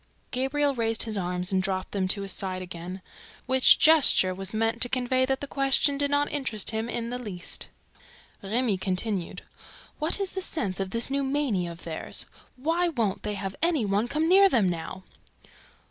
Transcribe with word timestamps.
Gabriel 0.31 0.73
raised 0.73 1.03
his 1.03 1.15
arms 1.15 1.51
and 1.51 1.61
dropped 1.61 1.91
them 1.91 2.07
to 2.07 2.23
his 2.23 2.31
sides 2.31 2.63
again, 2.63 3.03
which 3.45 3.77
gesture 3.77 4.33
was 4.33 4.51
meant 4.51 4.81
to 4.81 4.89
convey 4.89 5.27
that 5.27 5.41
the 5.41 5.47
question 5.47 5.95
did 5.95 6.09
not 6.09 6.31
interest 6.31 6.71
him 6.71 6.89
in 6.89 7.11
the 7.11 7.19
least. 7.19 7.67
Remy 8.41 8.79
continued: 8.79 9.43
"What 9.99 10.19
is 10.19 10.31
the 10.31 10.41
sense 10.41 10.79
of 10.79 10.89
this 10.89 11.11
new 11.11 11.21
mania 11.23 11.71
of 11.71 11.83
theirs? 11.83 12.25
WHY 12.55 12.87
WON'T 12.89 13.21
THEY 13.21 13.35
HAVE 13.35 13.55
ANY 13.61 13.85
ONE 13.85 14.07
COME 14.07 14.27
NEAR 14.27 14.49
THEM 14.49 14.69
NOW?" 14.69 15.03